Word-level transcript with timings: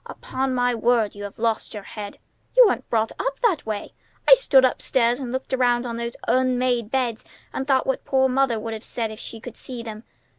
Upon 0.07 0.55
my 0.55 0.73
word, 0.73 1.13
you 1.13 1.25
have 1.25 1.37
lost 1.37 1.75
your 1.75 1.83
head! 1.83 2.17
You 2.57 2.65
weren't 2.65 2.89
brought 2.89 3.11
up 3.19 3.39
that 3.41 3.67
way. 3.67 3.93
I 4.27 4.33
stood 4.33 4.65
up 4.65 4.81
stairs 4.81 5.19
and 5.19 5.31
looked 5.31 5.53
around 5.53 5.85
on 5.85 5.95
those 5.97 6.15
unmade 6.27 6.89
beds, 6.89 7.23
and 7.53 7.67
thought 7.67 7.85
what 7.85 8.03
poor 8.03 8.27
mother 8.27 8.59
would 8.59 8.73
have 8.73 8.83
said 8.83 9.11
if 9.11 9.19
she 9.19 9.39
could 9.39 9.55
see 9.55 9.83
them. 9.83 10.03